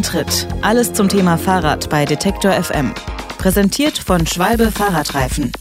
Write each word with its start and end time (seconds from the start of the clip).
Antritt. 0.00 0.48
Alles 0.62 0.94
zum 0.94 1.10
Thema 1.10 1.36
Fahrrad 1.36 1.90
bei 1.90 2.06
Detektor 2.06 2.52
FM. 2.52 2.94
Präsentiert 3.36 3.98
von 3.98 4.26
Schwalbe 4.26 4.72
Fahrradreifen. 4.72 5.52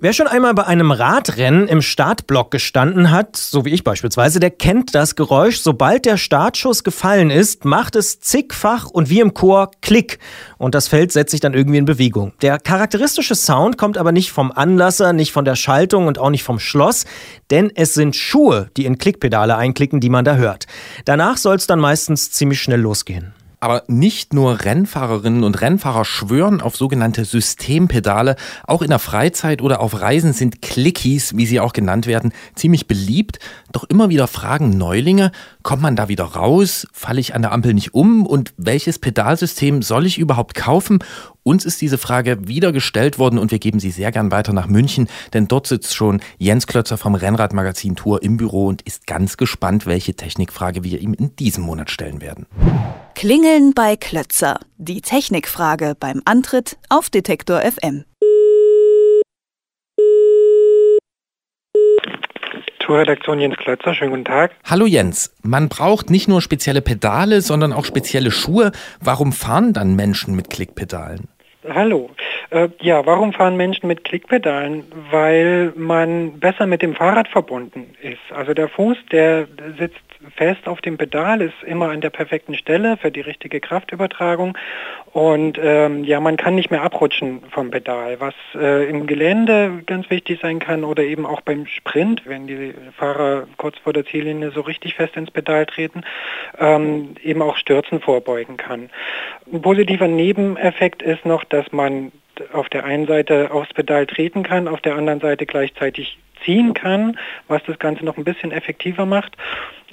Wer 0.00 0.12
schon 0.12 0.28
einmal 0.28 0.54
bei 0.54 0.64
einem 0.64 0.92
Radrennen 0.92 1.66
im 1.66 1.82
Startblock 1.82 2.52
gestanden 2.52 3.10
hat, 3.10 3.36
so 3.36 3.64
wie 3.64 3.70
ich 3.70 3.82
beispielsweise, 3.82 4.38
der 4.38 4.52
kennt 4.52 4.94
das 4.94 5.16
Geräusch. 5.16 5.58
Sobald 5.58 6.04
der 6.04 6.16
Startschuss 6.16 6.84
gefallen 6.84 7.30
ist, 7.30 7.64
macht 7.64 7.96
es 7.96 8.20
zigfach 8.20 8.86
und 8.86 9.10
wie 9.10 9.18
im 9.18 9.34
Chor 9.34 9.72
Klick. 9.80 10.20
Und 10.56 10.76
das 10.76 10.86
Feld 10.86 11.10
setzt 11.10 11.32
sich 11.32 11.40
dann 11.40 11.52
irgendwie 11.52 11.78
in 11.78 11.84
Bewegung. 11.84 12.32
Der 12.42 12.60
charakteristische 12.60 13.34
Sound 13.34 13.76
kommt 13.76 13.98
aber 13.98 14.12
nicht 14.12 14.30
vom 14.30 14.52
Anlasser, 14.52 15.12
nicht 15.12 15.32
von 15.32 15.44
der 15.44 15.56
Schaltung 15.56 16.06
und 16.06 16.20
auch 16.20 16.30
nicht 16.30 16.44
vom 16.44 16.60
Schloss, 16.60 17.04
denn 17.50 17.72
es 17.74 17.94
sind 17.94 18.14
Schuhe, 18.14 18.70
die 18.76 18.84
in 18.84 18.98
Klickpedale 18.98 19.56
einklicken, 19.56 19.98
die 19.98 20.10
man 20.10 20.24
da 20.24 20.36
hört. 20.36 20.68
Danach 21.06 21.38
soll 21.38 21.56
es 21.56 21.66
dann 21.66 21.80
meistens 21.80 22.30
ziemlich 22.30 22.62
schnell 22.62 22.80
losgehen. 22.80 23.34
Aber 23.60 23.82
nicht 23.88 24.34
nur 24.34 24.64
Rennfahrerinnen 24.64 25.42
und 25.42 25.60
Rennfahrer 25.60 26.04
schwören 26.04 26.60
auf 26.60 26.76
sogenannte 26.76 27.24
Systempedale. 27.24 28.36
Auch 28.66 28.82
in 28.82 28.90
der 28.90 29.00
Freizeit 29.00 29.62
oder 29.62 29.80
auf 29.80 30.00
Reisen 30.00 30.32
sind 30.32 30.62
Clickies, 30.62 31.36
wie 31.36 31.46
sie 31.46 31.58
auch 31.58 31.72
genannt 31.72 32.06
werden, 32.06 32.32
ziemlich 32.54 32.86
beliebt. 32.86 33.40
Doch 33.72 33.84
immer 33.84 34.10
wieder 34.10 34.28
fragen 34.28 34.70
Neulinge, 34.70 35.32
kommt 35.64 35.82
man 35.82 35.96
da 35.96 36.08
wieder 36.08 36.24
raus? 36.24 36.86
Falle 36.92 37.20
ich 37.20 37.34
an 37.34 37.42
der 37.42 37.52
Ampel 37.52 37.74
nicht 37.74 37.94
um? 37.94 38.26
Und 38.26 38.54
welches 38.56 39.00
Pedalsystem 39.00 39.82
soll 39.82 40.06
ich 40.06 40.18
überhaupt 40.18 40.54
kaufen? 40.54 41.00
Uns 41.42 41.64
ist 41.64 41.80
diese 41.80 41.98
Frage 41.98 42.46
wieder 42.46 42.72
gestellt 42.72 43.18
worden 43.18 43.38
und 43.38 43.50
wir 43.50 43.58
geben 43.58 43.80
sie 43.80 43.90
sehr 43.90 44.12
gern 44.12 44.30
weiter 44.30 44.52
nach 44.52 44.66
München, 44.66 45.08
denn 45.32 45.48
dort 45.48 45.66
sitzt 45.66 45.94
schon 45.94 46.20
Jens 46.38 46.66
Klötzer 46.66 46.98
vom 46.98 47.14
Rennradmagazin 47.14 47.96
Tour 47.96 48.22
im 48.22 48.36
Büro 48.36 48.66
und 48.66 48.82
ist 48.82 49.06
ganz 49.06 49.36
gespannt, 49.36 49.86
welche 49.86 50.14
Technikfrage 50.14 50.84
wir 50.84 51.00
ihm 51.00 51.14
in 51.14 51.34
diesem 51.36 51.64
Monat 51.64 51.90
stellen 51.90 52.20
werden. 52.20 52.46
Klingeln 53.14 53.72
bei 53.74 53.96
Klötzer. 53.96 54.60
Die 54.76 55.00
Technikfrage 55.00 55.96
beim 55.98 56.22
Antritt 56.24 56.76
auf 56.88 57.10
Detektor 57.10 57.62
FM. 57.62 58.04
Tourredaktion 62.88 63.38
Jens 63.38 63.58
Klötzer, 63.58 63.92
schönen 63.92 64.12
guten 64.12 64.24
Tag. 64.24 64.52
Hallo 64.64 64.86
Jens, 64.86 65.36
man 65.42 65.68
braucht 65.68 66.08
nicht 66.08 66.26
nur 66.26 66.40
spezielle 66.40 66.80
Pedale, 66.80 67.42
sondern 67.42 67.74
auch 67.74 67.84
spezielle 67.84 68.30
Schuhe. 68.30 68.72
Warum 68.98 69.32
fahren 69.32 69.74
dann 69.74 69.94
Menschen 69.94 70.34
mit 70.34 70.48
Klickpedalen? 70.48 71.28
Hallo. 71.68 72.08
Äh, 72.50 72.68
ja, 72.80 73.04
warum 73.04 73.32
fahren 73.32 73.56
Menschen 73.56 73.88
mit 73.88 74.04
Klickpedalen? 74.04 74.84
Weil 75.10 75.72
man 75.76 76.40
besser 76.40 76.66
mit 76.66 76.82
dem 76.82 76.94
Fahrrad 76.94 77.28
verbunden 77.28 77.94
ist. 78.00 78.32
Also 78.34 78.54
der 78.54 78.68
Fuß, 78.68 78.96
der 79.12 79.46
sitzt 79.78 80.00
fest 80.36 80.66
auf 80.66 80.80
dem 80.80 80.96
Pedal, 80.96 81.42
ist 81.42 81.62
immer 81.64 81.90
an 81.90 82.00
der 82.00 82.10
perfekten 82.10 82.54
Stelle 82.54 82.96
für 82.96 83.10
die 83.10 83.20
richtige 83.20 83.60
Kraftübertragung 83.60 84.56
und 85.12 85.58
ähm, 85.62 86.04
ja, 86.04 86.20
man 86.20 86.36
kann 86.36 86.54
nicht 86.54 86.70
mehr 86.70 86.82
abrutschen 86.82 87.42
vom 87.50 87.70
Pedal, 87.70 88.20
was 88.20 88.34
äh, 88.54 88.88
im 88.88 89.06
Gelände 89.06 89.82
ganz 89.86 90.10
wichtig 90.10 90.40
sein 90.42 90.58
kann 90.58 90.84
oder 90.84 91.04
eben 91.04 91.24
auch 91.24 91.40
beim 91.40 91.66
Sprint, 91.66 92.22
wenn 92.24 92.46
die 92.46 92.74
Fahrer 92.96 93.46
kurz 93.56 93.78
vor 93.78 93.92
der 93.92 94.04
Ziellinie 94.06 94.50
so 94.50 94.60
richtig 94.62 94.94
fest 94.94 95.16
ins 95.16 95.30
Pedal 95.30 95.66
treten, 95.66 96.02
ähm, 96.58 97.14
eben 97.22 97.40
auch 97.40 97.56
Stürzen 97.56 98.00
vorbeugen 98.00 98.56
kann. 98.56 98.90
Ein 99.52 99.62
positiver 99.62 100.08
Nebeneffekt 100.08 101.02
ist 101.02 101.24
noch, 101.24 101.44
dass 101.44 101.70
man 101.72 102.12
auf 102.52 102.68
der 102.68 102.84
einen 102.84 103.06
Seite 103.06 103.50
aufs 103.50 103.72
Pedal 103.72 104.06
treten 104.06 104.42
kann, 104.42 104.68
auf 104.68 104.80
der 104.80 104.96
anderen 104.96 105.20
Seite 105.20 105.46
gleichzeitig 105.46 106.18
ziehen 106.44 106.74
kann, 106.74 107.18
was 107.48 107.62
das 107.66 107.78
Ganze 107.78 108.04
noch 108.04 108.16
ein 108.16 108.24
bisschen 108.24 108.52
effektiver 108.52 109.06
macht. 109.06 109.36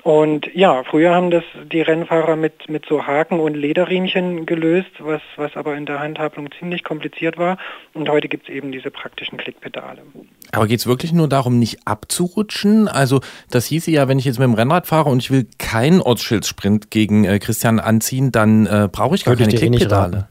Und 0.05 0.53
ja, 0.53 0.83
früher 0.83 1.15
haben 1.15 1.31
das 1.31 1.43
die 1.73 1.81
Rennfahrer 1.81 2.35
mit, 2.35 2.69
mit 2.69 2.85
so 2.87 3.07
Haken 3.07 3.39
und 3.39 3.55
Lederriemchen 3.55 4.45
gelöst, 4.45 4.91
was, 4.99 5.23
was 5.35 5.55
aber 5.55 5.75
in 5.75 5.87
der 5.87 5.99
Handhabung 5.99 6.49
ziemlich 6.59 6.83
kompliziert 6.83 7.39
war. 7.39 7.57
Und 7.95 8.07
heute 8.07 8.27
gibt 8.27 8.47
es 8.47 8.53
eben 8.53 8.71
diese 8.71 8.91
praktischen 8.91 9.39
Klickpedale. 9.39 10.03
Aber 10.51 10.67
geht 10.67 10.79
es 10.79 10.85
wirklich 10.85 11.11
nur 11.11 11.27
darum, 11.27 11.57
nicht 11.57 11.87
abzurutschen? 11.87 12.87
Also 12.87 13.21
das 13.49 13.65
hieße 13.65 13.89
ja, 13.89 14.07
wenn 14.07 14.19
ich 14.19 14.25
jetzt 14.25 14.37
mit 14.37 14.47
dem 14.47 14.53
Rennrad 14.53 14.85
fahre 14.85 15.09
und 15.09 15.23
ich 15.23 15.31
will 15.31 15.47
keinen 15.57 16.01
Ortsschildsprint 16.01 16.91
gegen 16.91 17.25
äh, 17.25 17.39
Christian 17.39 17.79
anziehen, 17.79 18.31
dann 18.31 18.67
äh, 18.67 18.87
brauche 18.91 19.15
ich 19.15 19.25
gar 19.25 19.31
Würde 19.31 19.45
keine 19.45 19.55
eh 19.55 19.69
Klickpedale. 19.69 20.27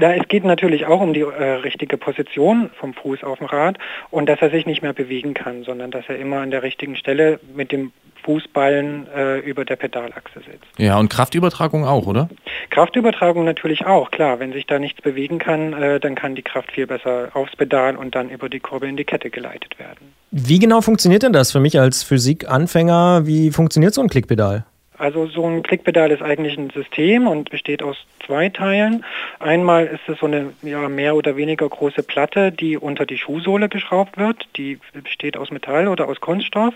Ja, 0.00 0.12
es 0.12 0.28
geht 0.28 0.44
natürlich 0.44 0.86
auch 0.86 1.00
um 1.00 1.12
die 1.12 1.22
äh, 1.22 1.54
richtige 1.54 1.96
Position 1.96 2.70
vom 2.78 2.94
Fuß 2.94 3.24
auf 3.24 3.38
dem 3.38 3.48
Rad 3.48 3.78
und 4.10 4.28
dass 4.28 4.40
er 4.40 4.50
sich 4.50 4.64
nicht 4.64 4.82
mehr 4.82 4.92
bewegen 4.92 5.34
kann, 5.34 5.64
sondern 5.64 5.90
dass 5.90 6.04
er 6.08 6.18
immer 6.18 6.38
an 6.38 6.50
der 6.50 6.62
richtigen 6.62 6.94
Stelle 6.94 7.40
mit 7.54 7.72
dem 7.72 7.92
Fußballen 8.22 9.06
äh, 9.08 9.38
über 9.38 9.64
der 9.64 9.76
Pedalachse 9.76 10.40
sitzt. 10.40 10.66
Ja, 10.76 10.98
und 10.98 11.08
Kraftübertragung 11.08 11.84
auch, 11.84 12.06
oder? 12.06 12.28
Kraftübertragung 12.70 13.44
natürlich 13.44 13.86
auch, 13.86 14.10
klar. 14.10 14.38
Wenn 14.38 14.52
sich 14.52 14.66
da 14.66 14.78
nichts 14.78 15.00
bewegen 15.00 15.38
kann, 15.38 15.72
äh, 15.72 15.98
dann 15.98 16.14
kann 16.14 16.34
die 16.34 16.42
Kraft 16.42 16.72
viel 16.72 16.86
besser 16.86 17.30
aufs 17.34 17.56
Pedal 17.56 17.96
und 17.96 18.14
dann 18.14 18.28
über 18.30 18.48
die 18.48 18.60
Kurbel 18.60 18.88
in 18.88 18.96
die 18.96 19.04
Kette 19.04 19.30
geleitet 19.30 19.78
werden. 19.78 20.14
Wie 20.30 20.58
genau 20.58 20.80
funktioniert 20.80 21.22
denn 21.22 21.32
das 21.32 21.52
für 21.52 21.60
mich 21.60 21.80
als 21.80 22.02
Physikanfänger? 22.02 23.22
Wie 23.24 23.50
funktioniert 23.50 23.94
so 23.94 24.02
ein 24.02 24.08
Klickpedal? 24.08 24.64
Also 24.98 25.26
so 25.26 25.46
ein 25.46 25.62
Klickpedal 25.62 26.10
ist 26.10 26.22
eigentlich 26.22 26.58
ein 26.58 26.70
System 26.70 27.26
und 27.26 27.50
besteht 27.50 27.82
aus 27.82 27.96
zwei 28.26 28.48
Teilen. 28.48 29.04
Einmal 29.38 29.86
ist 29.86 30.08
es 30.08 30.18
so 30.18 30.26
eine 30.26 30.52
ja, 30.62 30.88
mehr 30.88 31.14
oder 31.14 31.36
weniger 31.36 31.68
große 31.68 32.02
Platte, 32.02 32.50
die 32.52 32.76
unter 32.76 33.06
die 33.06 33.16
Schuhsohle 33.16 33.68
geschraubt 33.68 34.18
wird. 34.18 34.48
Die 34.56 34.78
besteht 34.92 35.36
aus 35.36 35.50
Metall 35.50 35.88
oder 35.88 36.08
aus 36.08 36.20
Kunststoff. 36.20 36.74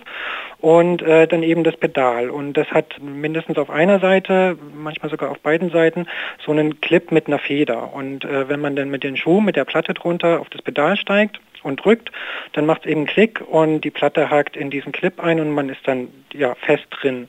Und 0.58 1.02
äh, 1.02 1.26
dann 1.26 1.42
eben 1.42 1.64
das 1.64 1.76
Pedal. 1.76 2.30
Und 2.30 2.54
das 2.54 2.68
hat 2.70 3.00
mindestens 3.02 3.58
auf 3.58 3.70
einer 3.70 3.98
Seite, 3.98 4.56
manchmal 4.74 5.10
sogar 5.10 5.30
auf 5.30 5.40
beiden 5.40 5.70
Seiten, 5.70 6.06
so 6.44 6.52
einen 6.52 6.80
Clip 6.80 7.10
mit 7.10 7.26
einer 7.26 7.40
Feder. 7.40 7.92
Und 7.92 8.24
äh, 8.24 8.48
wenn 8.48 8.60
man 8.60 8.76
dann 8.76 8.90
mit 8.90 9.02
den 9.02 9.16
Schuhen, 9.16 9.44
mit 9.44 9.56
der 9.56 9.64
Platte 9.64 9.94
drunter 9.94 10.40
auf 10.40 10.48
das 10.50 10.62
Pedal 10.62 10.96
steigt, 10.96 11.40
und 11.62 11.84
drückt, 11.84 12.10
dann 12.52 12.66
macht 12.66 12.84
es 12.84 12.90
eben 12.90 13.06
Klick 13.06 13.40
und 13.40 13.82
die 13.82 13.90
Platte 13.90 14.30
hakt 14.30 14.56
in 14.56 14.70
diesen 14.70 14.92
Clip 14.92 15.20
ein 15.20 15.40
und 15.40 15.50
man 15.50 15.68
ist 15.68 15.86
dann 15.86 16.08
ja 16.32 16.54
fest 16.56 16.86
drin. 16.90 17.28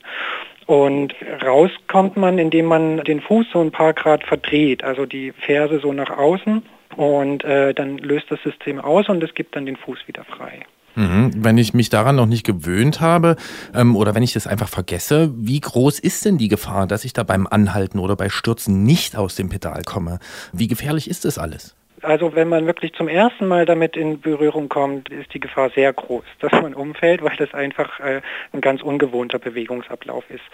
Und 0.66 1.14
rauskommt 1.44 2.16
man, 2.16 2.38
indem 2.38 2.66
man 2.66 2.98
den 3.04 3.20
Fuß 3.20 3.46
so 3.52 3.60
ein 3.60 3.70
paar 3.70 3.92
Grad 3.92 4.24
verdreht, 4.24 4.82
also 4.82 5.04
die 5.04 5.32
Ferse 5.32 5.78
so 5.78 5.92
nach 5.92 6.10
außen 6.10 6.62
und 6.96 7.44
äh, 7.44 7.74
dann 7.74 7.98
löst 7.98 8.30
das 8.30 8.40
System 8.42 8.80
aus 8.80 9.08
und 9.08 9.22
es 9.22 9.34
gibt 9.34 9.56
dann 9.56 9.66
den 9.66 9.76
Fuß 9.76 9.98
wieder 10.06 10.24
frei. 10.24 10.64
Mhm. 10.94 11.32
Wenn 11.36 11.58
ich 11.58 11.74
mich 11.74 11.90
daran 11.90 12.16
noch 12.16 12.26
nicht 12.26 12.46
gewöhnt 12.46 13.00
habe 13.00 13.36
ähm, 13.74 13.96
oder 13.96 14.14
wenn 14.14 14.22
ich 14.22 14.32
das 14.32 14.46
einfach 14.46 14.68
vergesse, 14.68 15.32
wie 15.36 15.60
groß 15.60 15.98
ist 15.98 16.24
denn 16.24 16.38
die 16.38 16.48
Gefahr, 16.48 16.86
dass 16.86 17.04
ich 17.04 17.12
da 17.12 17.24
beim 17.24 17.46
Anhalten 17.46 17.98
oder 17.98 18.16
bei 18.16 18.28
Stürzen 18.28 18.84
nicht 18.84 19.16
aus 19.16 19.34
dem 19.34 19.48
Pedal 19.48 19.82
komme? 19.82 20.18
Wie 20.52 20.68
gefährlich 20.68 21.10
ist 21.10 21.24
das 21.24 21.38
alles? 21.38 21.74
Also 22.04 22.34
wenn 22.34 22.48
man 22.48 22.66
wirklich 22.66 22.92
zum 22.92 23.08
ersten 23.08 23.46
Mal 23.46 23.64
damit 23.66 23.96
in 23.96 24.20
Berührung 24.20 24.68
kommt, 24.68 25.08
ist 25.08 25.32
die 25.32 25.40
Gefahr 25.40 25.70
sehr 25.70 25.92
groß, 25.92 26.24
dass 26.40 26.52
man 26.52 26.74
umfällt, 26.74 27.22
weil 27.22 27.36
das 27.36 27.54
einfach 27.54 28.00
äh, 28.00 28.20
ein 28.52 28.60
ganz 28.60 28.82
ungewohnter 28.82 29.38
Bewegungsablauf 29.38 30.24
ist, 30.28 30.44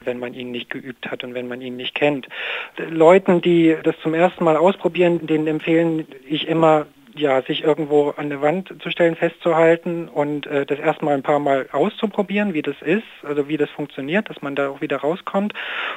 wenn 0.00 0.18
man 0.18 0.34
ihn 0.34 0.50
nicht 0.50 0.70
geübt 0.70 1.10
hat 1.10 1.24
und 1.24 1.34
wenn 1.34 1.48
man 1.48 1.60
ihn 1.60 1.76
nicht 1.76 1.94
kennt. 1.94 2.28
Leuten, 2.76 3.40
die 3.40 3.76
das 3.82 3.98
zum 4.02 4.14
ersten 4.14 4.44
Mal 4.44 4.56
ausprobieren, 4.56 5.26
denen 5.26 5.46
empfehlen 5.46 6.06
ich 6.26 6.48
immer 6.48 6.86
ja, 7.14 7.42
sich 7.42 7.64
irgendwo 7.64 8.10
an 8.10 8.30
der 8.30 8.40
Wand 8.40 8.74
zu 8.82 8.90
stellen, 8.90 9.16
festzuhalten 9.16 10.08
und 10.08 10.46
äh, 10.46 10.66
das 10.66 10.78
erstmal 10.78 11.14
ein 11.14 11.22
paar 11.22 11.38
Mal 11.38 11.68
auszuprobieren, 11.72 12.54
wie 12.54 12.62
das 12.62 12.76
ist, 12.82 13.04
also 13.22 13.48
wie 13.48 13.56
das 13.56 13.70
funktioniert, 13.70 14.30
dass 14.30 14.42
man 14.42 14.54
da 14.54 14.68
auch 14.68 14.80
wieder 14.80 14.98
rauskommt. 14.98 15.52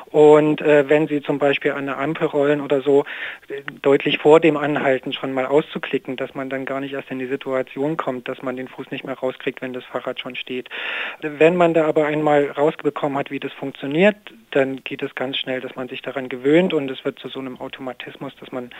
Und 0.07 0.61
äh, 0.61 0.89
wenn 0.89 1.07
Sie 1.07 1.21
zum 1.21 1.39
Beispiel 1.39 1.71
an 1.71 1.89
eine 1.89 1.97
Ampel 1.97 2.27
rollen 2.27 2.61
oder 2.61 2.81
so, 2.81 3.05
äh, 3.47 3.61
deutlich 3.81 4.17
vor 4.17 4.39
dem 4.39 4.57
Anhalten 4.57 5.13
schon 5.13 5.33
mal 5.33 5.45
auszuklicken, 5.45 6.15
dass 6.15 6.33
man 6.35 6.49
dann 6.49 6.65
gar 6.65 6.79
nicht 6.79 6.93
erst 6.93 7.11
in 7.11 7.19
die 7.19 7.27
Situation 7.27 7.97
kommt, 7.97 8.27
dass 8.27 8.41
man 8.41 8.55
den 8.55 8.67
Fuß 8.67 8.91
nicht 8.91 9.03
mehr 9.03 9.17
rauskriegt, 9.17 9.61
wenn 9.61 9.73
das 9.73 9.83
Fahrrad 9.85 10.19
schon 10.19 10.35
steht. 10.35 10.69
Wenn 11.21 11.55
man 11.55 11.73
da 11.73 11.85
aber 11.85 12.05
einmal 12.05 12.51
rausbekommen 12.51 13.17
hat, 13.17 13.31
wie 13.31 13.39
das 13.39 13.53
funktioniert, 13.53 14.15
dann 14.51 14.83
geht 14.83 15.01
es 15.01 15.15
ganz 15.15 15.37
schnell, 15.37 15.61
dass 15.61 15.75
man 15.75 15.89
sich 15.89 16.01
daran 16.01 16.29
gewöhnt 16.29 16.73
und 16.73 16.89
es 16.91 17.03
wird 17.05 17.19
zu 17.19 17.27
so 17.27 17.39
einem 17.39 17.59
Automatismus, 17.59 18.33
dass 18.39 18.51
man 18.51 18.71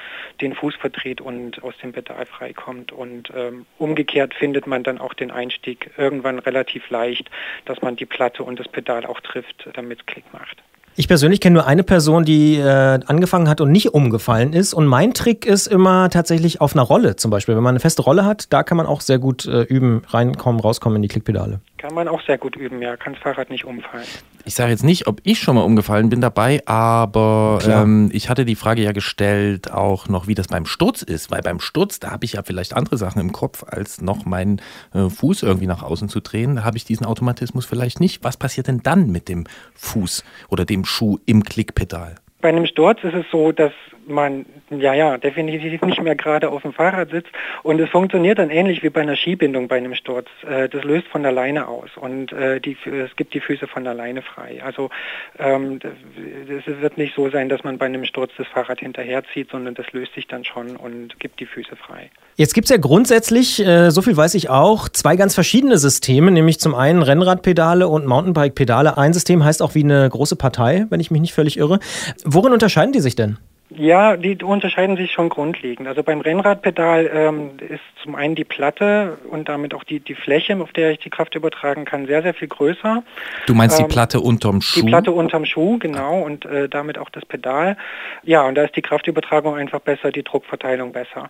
den 0.41 0.53
Fuß 0.56 0.75
verdreht 0.75 1.21
und 1.21 1.63
aus 1.63 1.75
dem 1.77 1.94
Pedal 1.94 2.25
freikommt. 2.38 2.91
Und 2.91 3.31
ähm, 3.35 3.65
umgekehrt 3.77 4.33
findet 4.33 4.68
man 4.68 4.83
dann 4.83 5.00
auch 5.00 5.13
den 5.13 5.31
Einstieg 5.31 5.91
irgendwann 5.97 6.39
relativ 6.39 6.89
leicht, 6.89 7.30
dass 7.65 7.81
man 7.81 7.95
die 7.95 8.06
Platte 8.06 8.44
und 8.44 8.59
das 8.59 8.68
Pedal 8.68 9.06
auch 9.06 9.19
trifft, 9.21 9.69
damit 9.74 10.00
es 10.00 10.06
Klick 10.06 10.25
macht. 10.33 10.63
Ich 10.95 11.07
persönlich 11.07 11.41
kenne 11.41 11.56
nur 11.56 11.65
eine 11.65 11.83
Person, 11.83 12.24
die 12.24 12.57
äh, 12.57 13.00
angefangen 13.07 13.50
hat 13.50 13.62
und 13.62 13.71
nicht 13.71 13.95
umgefallen 13.95 14.53
ist. 14.53 14.75
Und 14.75 14.85
mein 14.85 15.15
Trick 15.15 15.47
ist 15.47 15.65
immer 15.65 16.12
tatsächlich 16.12 16.62
auf 16.62 16.75
einer 16.75 16.83
Rolle 16.83 17.15
zum 17.15 17.31
Beispiel. 17.31 17.56
Wenn 17.56 17.63
man 17.63 17.71
eine 17.71 17.80
feste 17.80 18.03
Rolle 18.03 18.25
hat, 18.25 18.53
da 18.53 18.62
kann 18.62 18.77
man 18.77 18.86
auch 18.86 19.01
sehr 19.01 19.18
gut 19.18 19.47
äh, 19.47 19.63
üben, 19.63 20.03
reinkommen, 20.07 20.62
rauskommen 20.62 20.97
in 20.97 21.01
die 21.01 21.07
Klickpedale. 21.07 21.62
Kann 21.79 21.95
man 21.95 22.07
auch 22.07 22.21
sehr 22.21 22.38
gut 22.38 22.56
üben, 22.56 22.79
ja. 22.79 22.95
Kann 22.95 23.13
das 23.13 23.24
Fahrrad 23.24 23.50
nicht 23.50 23.65
umfallen. 23.65 24.06
Ich 24.45 24.56
sage 24.56 24.72
jetzt 24.72 24.84
nicht, 24.84 25.07
ob 25.07 25.22
ich 25.24 25.40
schon 25.40 25.56
mal 25.56 25.62
umgefallen 25.62 26.10
bin 26.10 26.19
dabei, 26.19 26.62
aber 26.66 27.60
ähm, 27.66 28.10
ich 28.12 28.30
hatte 28.30 28.44
die 28.44 28.56
Frage 28.56 28.81
ja 28.81 28.92
gestellt 28.92 29.72
auch 29.72 30.10
noch, 30.10 30.28
wie 30.28 30.36
das 30.36 30.50
beim 30.50 30.66
Sturz 30.66 31.01
ist, 31.01 31.31
weil 31.31 31.42
beim 31.42 31.62
Sturz, 31.62 32.00
da 32.00 32.12
habe 32.12 32.25
ich 32.25 32.34
ja 32.34 32.44
vielleicht 32.44 32.75
andere 32.75 32.98
Sachen 32.98 33.22
im 33.22 33.31
Kopf, 33.31 33.63
als 33.66 34.01
noch 34.01 34.25
meinen 34.25 34.62
äh, 34.94 35.10
Fuß 35.10 35.44
irgendwie 35.44 35.68
nach 35.68 35.81
außen 35.81 36.10
zu 36.10 36.19
drehen. 36.19 36.57
Da 36.57 36.63
habe 36.66 36.75
ich 36.75 36.84
diesen 36.84 37.06
Automatismus 37.06 37.66
vielleicht 37.66 38.01
nicht. 38.01 38.24
Was 38.25 38.36
passiert 38.36 38.68
denn 38.68 38.81
dann 38.84 39.10
mit 39.12 39.30
dem 39.30 39.45
Fuß 39.75 40.25
oder 40.50 40.66
dem 40.66 40.84
Schuh 40.84 41.19
im 41.25 41.44
Klickpedal? 41.44 42.16
Bei 42.42 42.50
einem 42.50 42.66
Sturz 42.66 43.00
ist 43.04 43.13
es 43.13 43.25
so, 43.31 43.54
dass 43.54 43.72
man 44.07 44.45
ja 44.69 44.94
ja 44.94 45.17
definitiv 45.17 45.81
nicht 45.81 46.01
mehr 46.01 46.15
gerade 46.15 46.50
auf 46.50 46.61
dem 46.61 46.73
Fahrrad 46.73 47.11
sitzt 47.11 47.29
und 47.63 47.79
es 47.79 47.89
funktioniert 47.89 48.39
dann 48.39 48.50
ähnlich 48.50 48.83
wie 48.83 48.89
bei 48.89 49.01
einer 49.01 49.15
Skibindung 49.15 49.67
bei 49.67 49.77
einem 49.77 49.95
Sturz. 49.95 50.27
Äh, 50.47 50.69
das 50.69 50.83
löst 50.83 51.07
von 51.07 51.25
alleine 51.25 51.67
aus 51.67 51.89
und 51.95 52.31
äh, 52.31 52.59
die, 52.59 52.77
es 52.85 53.15
gibt 53.15 53.33
die 53.33 53.39
Füße 53.39 53.67
von 53.67 53.85
alleine 53.88 54.21
frei. 54.21 54.61
Also 54.63 54.89
ähm, 55.39 55.79
es 56.47 56.81
wird 56.81 56.97
nicht 56.97 57.15
so 57.15 57.29
sein, 57.29 57.50
dass 57.50 57.63
man 57.63 57.77
bei 57.77 57.85
einem 57.85 58.05
Sturz 58.05 58.31
das 58.38 58.47
Fahrrad 58.47 58.79
hinterherzieht, 58.79 59.50
sondern 59.51 59.75
das 59.75 59.91
löst 59.91 60.13
sich 60.13 60.27
dann 60.27 60.44
schon 60.44 60.75
und 60.75 61.19
gibt 61.19 61.39
die 61.39 61.45
Füße 61.45 61.75
frei. 61.75 62.09
Jetzt 62.35 62.53
gibt 62.53 62.65
es 62.65 62.71
ja 62.71 62.77
grundsätzlich, 62.77 63.65
äh, 63.65 63.91
so 63.91 64.01
viel 64.01 64.17
weiß 64.17 64.33
ich 64.35 64.50
auch, 64.50 64.89
zwei 64.89 65.15
ganz 65.15 65.35
verschiedene 65.35 65.77
Systeme, 65.77 66.31
nämlich 66.31 66.59
zum 66.59 66.75
einen 66.75 67.03
Rennradpedale 67.03 67.88
und 67.88 68.05
Mountainbike-Pedale. 68.05 68.97
Ein 68.97 69.13
System 69.13 69.44
heißt 69.44 69.61
auch 69.61 69.75
wie 69.75 69.83
eine 69.83 70.09
große 70.09 70.35
Partei, 70.35 70.85
wenn 70.89 71.00
ich 71.00 71.11
mich 71.11 71.21
nicht 71.21 71.33
völlig 71.33 71.57
irre. 71.57 71.79
Worin 72.25 72.53
unterscheiden 72.53 72.91
die 72.91 73.00
sich 73.00 73.15
denn? 73.15 73.38
Ja, 73.75 74.18
die 74.18 74.38
unterscheiden 74.44 74.98
sich 74.98 75.12
schon 75.12 75.30
grundlegend. 75.30 75.88
Also 75.88 76.04
beim 76.04 76.22
Rennradpedal 76.22 77.10
ähm, 77.14 77.52
ist 77.60 77.81
zum 78.02 78.16
einen 78.16 78.36
die 78.36 78.44
Platte 78.44 79.18
und 79.30 79.50
damit 79.50 79.74
auch 79.74 79.84
die, 79.84 80.00
die 80.00 80.16
Fläche, 80.16 80.58
auf 80.58 80.72
der 80.74 80.92
ich 80.92 81.00
die 81.00 81.10
Kraft 81.10 81.36
übertragen 81.36 81.86
kann, 81.86 82.06
sehr, 82.06 82.22
sehr 82.22 82.34
viel 82.34 82.48
größer. 82.48 83.04
Du 83.46 83.54
meinst 83.54 83.80
ähm, 83.80 83.88
die 83.88 83.94
Platte 83.94 84.20
unterm 84.20 84.62
Schuh? 84.62 84.81
Die 84.81 84.88
Platte 84.88 85.12
unterm 85.12 85.46
Schuh, 85.46 85.78
genau, 85.80 86.22
und 86.22 86.46
äh, 86.46 86.70
damit 86.70 86.98
auch 86.98 87.10
das 87.10 87.25
Pedal. 87.25 87.78
Ja, 88.24 88.44
und 88.44 88.56
da 88.56 88.64
ist 88.64 88.75
die 88.75 88.81
Kraftübertragung 88.81 89.56
einfach 89.56 89.80
besser, 89.80 90.12
die 90.12 90.24
Druckverteilung 90.24 90.92
besser. 90.92 91.30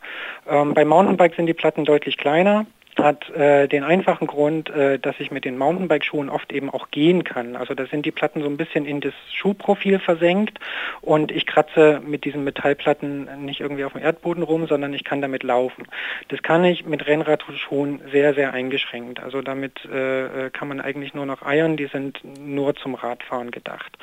Ähm, 0.50 0.74
beim 0.74 0.88
Mountainbike 0.88 1.36
sind 1.36 1.45
die 1.45 1.54
Platten 1.54 1.86
deutlich 1.86 2.18
kleiner 2.18 2.66
hat 3.00 3.30
äh, 3.31 3.68
den 3.68 3.84
einfachen 3.84 4.28
Grund, 4.28 4.69
äh, 4.69 5.00
dass 5.00 5.19
ich 5.19 5.31
mit 5.31 5.45
den 5.45 5.57
Mountainbike-Schuhen 5.57 6.30
oft 6.30 6.51
eben 6.51 6.69
auch 6.69 6.92
gehen 6.92 7.24
kann. 7.24 7.56
Also 7.56 7.74
da 7.74 7.86
sind 7.86 8.06
die 8.06 8.12
Platten 8.12 8.42
so 8.42 8.48
ein 8.48 8.57
bisschen 8.57 8.86
in 8.86 9.01
das 9.01 9.13
Schuhprofil 9.31 10.00
versenkt 10.00 10.60
und 11.01 11.31
ich 11.31 11.45
kratze 11.45 12.01
mit 12.06 12.25
diesen 12.25 12.44
Metallplatten 12.44 13.45
nicht 13.45 13.62
irgendwie 13.62 13.86
auf 13.86 13.94
dem 13.94 14.01
Erdboden 14.01 14.44
rum, 14.44 14.68
sondern 14.68 14.94
ich 14.94 15.04
kann 15.04 15.22
damit 15.22 15.44
laufen. 15.44 15.88
Das 16.30 16.42
kann 16.42 16.63
ich 16.66 16.86
mit 16.86 17.07
Rennradschuhen 17.07 18.01
sehr, 18.12 18.34
sehr 18.34 18.54
eingeschränkt. 18.54 19.22
Also 19.22 19.42
damit 19.42 19.86
äh, 19.86 20.50
kann 20.51 20.68
man 20.68 20.81
eigentlich 20.81 21.13
nur 21.13 21.25
noch 21.25 21.42
eiern, 21.42 21.78
die 21.78 21.88
sind 21.88 22.19
nur 22.40 22.75
zum 22.75 22.95
Radfahren 22.95 23.51
gedacht. 23.51 23.98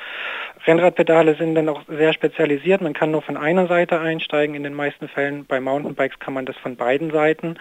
Rennradpedale 0.65 1.35
sind 1.35 1.55
dann 1.55 1.69
auch 1.69 1.81
sehr 1.87 2.13
spezialisiert. 2.13 2.81
Man 2.81 2.93
kann 2.93 3.11
nur 3.11 3.21
von 3.21 3.37
einer 3.37 3.67
Seite 3.67 3.99
einsteigen 3.99 4.55
in 4.55 4.63
den 4.63 4.73
meisten 4.73 5.07
Fällen. 5.07 5.45
Bei 5.45 5.59
Mountainbikes 5.59 6.19
kann 6.19 6.33
man 6.33 6.45
das 6.45 6.55
von 6.57 6.75
beiden 6.75 7.11
Seiten. 7.11 7.57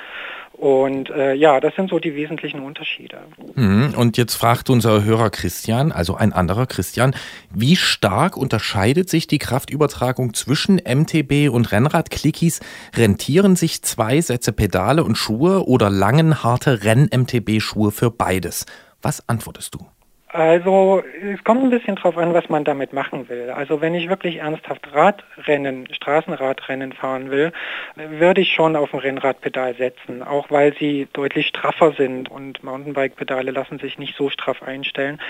Und 0.53 1.09
äh, 1.20 1.34
ja, 1.34 1.61
das 1.61 1.75
sind 1.75 1.90
so 1.90 1.99
die 1.99 2.14
wesentlichen 2.14 2.61
Unterschiede. 2.61 3.20
Mhm. 3.55 3.94
Und 3.96 4.17
jetzt 4.17 4.34
fragt 4.34 4.70
unser 4.70 5.05
Hörer 5.05 5.31
Christian, 5.31 5.93
also 5.93 6.17
ein 6.17 6.32
anderer 6.32 6.67
Christian, 6.67 7.14
wie 7.55 7.76
stark 7.76 8.37
unterscheidet 8.37 9.08
sich 9.08 9.26
die 9.26 9.38
Kraftübertragung 9.38 10.34
zwischen 10.34 10.76
MTB 10.76 11.50
und 11.50 11.70
Rennradklickies? 11.70 12.61
Rentieren 12.96 13.56
sich 13.56 13.82
zwei 13.82 14.20
Sätze 14.20 14.52
Pedale 14.52 15.05
und 15.05 15.17
Schuhe 15.17 15.67
oder 15.67 15.90
langen 15.90 16.43
harte 16.43 16.82
Renn-MTB-Schuhe 16.84 17.90
für 17.90 18.11
beides? 18.11 18.67
Was 19.02 19.28
antwortest 19.28 19.75
du? 19.75 19.87
Also 20.32 21.03
es 21.35 21.43
kommt 21.43 21.65
ein 21.65 21.71
bisschen 21.71 21.97
drauf 21.97 22.17
an, 22.17 22.32
was 22.35 22.49
man 22.49 22.62
damit 22.62 22.93
machen 22.93 23.29
will. 23.29 23.50
Also 23.50 23.81
wenn 23.81 23.97
ich 23.97 24.09
wirklich 24.09 24.37
ernsthaft 24.37 24.87
Radrennen, 24.94 25.93
Straßenradrennen 25.93 26.93
fahren 26.93 27.32
will, 27.32 27.53
würde 27.97 28.41
ich 28.41 28.53
schon 28.53 28.77
auf 28.77 28.94
ein 28.94 29.00
Rennradpedal 29.00 29.75
setzen, 29.75 30.23
auch 30.23 30.49
weil 30.49 30.73
sie 30.79 31.09
deutlich 31.12 31.49
straffer 31.49 31.93
sind 31.93 32.31
und 32.31 32.62
Mountainbike-Pedale 32.62 33.50
lassen 33.50 33.81
sich 33.81 33.99
nicht 33.99 34.17
so 34.17 34.31
straff 34.31 34.62
einstellen. 34.62 35.21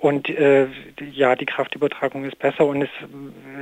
Und 0.00 0.28
äh, 0.28 0.66
ja, 1.12 1.36
die 1.36 1.46
Kraftübertragung 1.46 2.24
ist 2.24 2.40
besser 2.40 2.66
und 2.66 2.82
es 2.82 2.90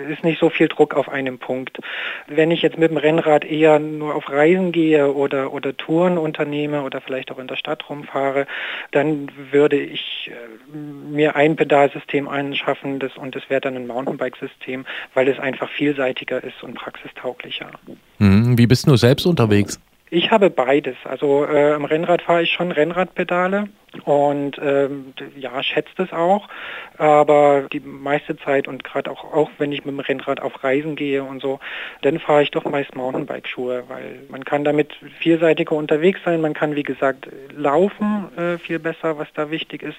ist 0.09 0.25
nicht 0.25 0.41
so 0.41 0.49
viel 0.49 0.69
Druck 0.69 0.95
auf 0.95 1.11
einem 1.11 1.39
Punkt. 1.39 1.79
Wenn 2.27 2.51
ich 2.51 2.63
jetzt 2.63 2.79
mit 2.79 2.91
dem 2.91 2.97
Rennrad 2.97 3.45
eher 3.45 3.79
nur 3.81 4.15
auf 4.15 4.31
Reisen 4.31 4.73
gehe 4.73 5.13
oder, 5.13 5.53
oder 5.53 5.77
Touren 5.77 6.17
unternehme 6.17 6.85
oder 6.85 7.03
vielleicht 7.03 7.31
auch 7.31 7.39
in 7.39 7.49
der 7.49 7.57
Stadt 7.57 7.91
rumfahre, 7.91 8.47
dann 8.93 9.31
würde 9.51 9.77
ich 9.77 10.31
äh, 10.33 10.70
mir 10.73 11.37
ein 11.37 11.57
Pedalsystem 11.57 12.29
anschaffen 12.29 12.99
das, 12.99 13.17
und 13.17 13.35
das 13.35 13.43
wäre 13.49 13.61
dann 13.61 13.77
ein 13.77 13.87
Mountainbike-System, 13.87 14.87
weil 15.15 15.29
es 15.29 15.39
einfach 15.39 15.69
vielseitiger 15.71 16.43
ist 16.43 16.63
und 16.63 16.75
praxistauglicher. 16.75 17.71
Hm, 18.19 18.59
wie 18.59 18.67
bist 18.67 18.87
du 18.87 18.97
selbst 18.97 19.27
unterwegs? 19.27 19.81
Ich 20.11 20.31
habe 20.31 20.51
beides. 20.51 20.97
Also 21.05 21.47
äh, 21.47 21.73
am 21.73 21.85
Rennrad 21.85 22.23
fahre 22.23 22.43
ich 22.43 22.51
schon 22.51 22.73
Rennradpedale 22.73 23.69
und 24.05 24.57
ähm, 24.63 25.13
ja, 25.37 25.63
schätzt 25.63 25.99
es 25.99 26.13
auch, 26.13 26.49
aber 26.97 27.65
die 27.73 27.81
meiste 27.81 28.37
Zeit 28.37 28.69
und 28.69 28.85
gerade 28.85 29.11
auch, 29.11 29.25
auch 29.25 29.51
wenn 29.59 29.73
ich 29.73 29.85
mit 29.85 29.95
dem 29.95 30.01
Rennrad 30.01 30.41
auf 30.41 30.63
Reisen 30.63 30.97
gehe 30.97 31.23
und 31.25 31.41
so, 31.43 31.59
dann 32.03 32.19
fahre 32.19 32.43
ich 32.43 32.51
doch 32.51 32.65
meist 32.65 32.95
Mountainbike-Schuhe, 32.95 33.85
weil 33.89 34.21
man 34.29 34.45
kann 34.45 34.65
damit 34.65 34.93
vielseitiger 35.19 35.75
unterwegs 35.75 36.21
sein, 36.25 36.41
man 36.41 36.55
kann 36.55 36.77
wie 36.77 36.83
gesagt 36.83 37.29
laufen 37.57 38.29
äh, 38.37 38.59
viel 38.59 38.79
besser, 38.79 39.19
was 39.19 39.29
da 39.35 39.51
wichtig 39.51 39.83
ist. 39.83 39.97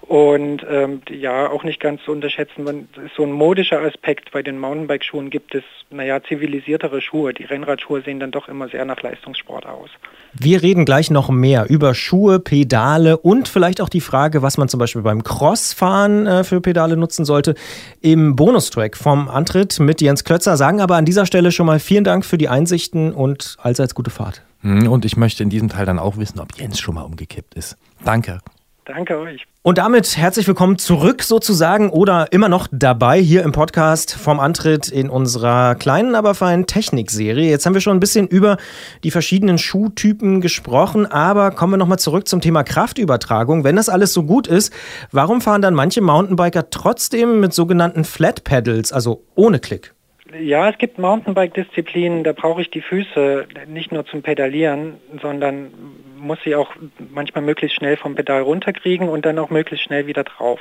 Und 0.00 0.64
ähm, 0.68 1.02
ja, 1.10 1.50
auch 1.50 1.64
nicht 1.64 1.80
ganz 1.80 2.02
zu 2.04 2.12
unterschätzen, 2.12 2.64
man, 2.64 2.88
so 3.16 3.24
ein 3.24 3.32
modischer 3.32 3.80
Aspekt, 3.80 4.30
bei 4.32 4.42
den 4.42 4.58
Mountainbike-Schuhen 4.58 5.30
gibt 5.30 5.54
es, 5.54 5.64
naja, 5.90 6.22
zivilisiertere 6.22 7.00
Schuhe, 7.00 7.34
die 7.34 7.44
Rennradschuhe 7.44 8.02
sehen 8.02 8.20
dann 8.20 8.30
doch 8.30 8.48
immer 8.48 8.68
sehr 8.68 8.84
nach 8.84 9.02
Leistungssport 9.02 9.66
aus. 9.66 9.90
Wir 10.32 10.62
reden 10.62 10.84
gleich 10.84 11.10
noch 11.10 11.30
mehr 11.30 11.66
über 11.68 11.94
Schuhe, 11.94 12.40
Pedale 12.40 13.18
und 13.18 13.33
und 13.34 13.48
vielleicht 13.48 13.80
auch 13.80 13.88
die 13.88 14.00
Frage, 14.00 14.42
was 14.42 14.58
man 14.58 14.68
zum 14.68 14.78
Beispiel 14.78 15.02
beim 15.02 15.24
Crossfahren 15.24 16.26
äh, 16.26 16.44
für 16.44 16.60
Pedale 16.60 16.96
nutzen 16.96 17.24
sollte, 17.24 17.56
im 18.00 18.36
Bonustrack 18.36 18.96
vom 18.96 19.28
Antritt 19.28 19.80
mit 19.80 20.00
Jens 20.00 20.22
Klötzer. 20.22 20.56
Sagen 20.56 20.80
aber 20.80 20.94
an 20.94 21.04
dieser 21.04 21.26
Stelle 21.26 21.50
schon 21.50 21.66
mal 21.66 21.80
vielen 21.80 22.04
Dank 22.04 22.24
für 22.24 22.38
die 22.38 22.48
Einsichten 22.48 23.12
und 23.12 23.56
allseits 23.60 23.96
gute 23.96 24.10
Fahrt. 24.10 24.42
Hm, 24.60 24.88
und 24.88 25.04
ich 25.04 25.16
möchte 25.16 25.42
in 25.42 25.50
diesem 25.50 25.68
Teil 25.68 25.84
dann 25.84 25.98
auch 25.98 26.16
wissen, 26.16 26.38
ob 26.38 26.56
Jens 26.56 26.78
schon 26.78 26.94
mal 26.94 27.02
umgekippt 27.02 27.54
ist. 27.54 27.76
Danke. 28.04 28.38
Danke 28.84 29.18
euch. 29.18 29.46
Und 29.62 29.78
damit 29.78 30.18
herzlich 30.18 30.46
willkommen 30.46 30.76
zurück 30.76 31.22
sozusagen 31.22 31.88
oder 31.88 32.30
immer 32.32 32.50
noch 32.50 32.68
dabei 32.70 33.18
hier 33.18 33.42
im 33.42 33.52
Podcast 33.52 34.14
vom 34.14 34.40
Antritt 34.40 34.88
in 34.88 35.08
unserer 35.08 35.74
kleinen, 35.74 36.14
aber 36.14 36.34
feinen 36.34 36.66
Technikserie. 36.66 37.48
Jetzt 37.48 37.64
haben 37.64 37.72
wir 37.72 37.80
schon 37.80 37.96
ein 37.96 38.00
bisschen 38.00 38.28
über 38.28 38.58
die 39.02 39.10
verschiedenen 39.10 39.56
Schuhtypen 39.56 40.42
gesprochen, 40.42 41.06
aber 41.06 41.50
kommen 41.50 41.72
wir 41.72 41.76
nochmal 41.78 41.98
zurück 41.98 42.28
zum 42.28 42.42
Thema 42.42 42.62
Kraftübertragung. 42.62 43.64
Wenn 43.64 43.76
das 43.76 43.88
alles 43.88 44.12
so 44.12 44.24
gut 44.24 44.46
ist, 44.46 44.70
warum 45.12 45.40
fahren 45.40 45.62
dann 45.62 45.72
manche 45.72 46.02
Mountainbiker 46.02 46.68
trotzdem 46.68 47.40
mit 47.40 47.54
sogenannten 47.54 48.04
Flat 48.04 48.44
Pedals, 48.44 48.92
also 48.92 49.24
ohne 49.34 49.60
Klick? 49.60 49.94
Ja, 50.32 50.70
es 50.70 50.78
gibt 50.78 50.98
Mountainbike-Disziplinen, 50.98 52.24
da 52.24 52.32
brauche 52.32 52.62
ich 52.62 52.70
die 52.70 52.80
Füße 52.80 53.46
nicht 53.66 53.92
nur 53.92 54.06
zum 54.06 54.22
Pedalieren, 54.22 54.96
sondern 55.20 55.70
muss 56.16 56.38
sie 56.42 56.54
auch 56.54 56.74
manchmal 57.10 57.44
möglichst 57.44 57.76
schnell 57.76 57.98
vom 57.98 58.14
Pedal 58.14 58.40
runterkriegen 58.40 59.10
und 59.10 59.26
dann 59.26 59.38
auch 59.38 59.50
möglichst 59.50 59.84
schnell 59.84 60.06
wieder 60.06 60.24
drauf, 60.24 60.58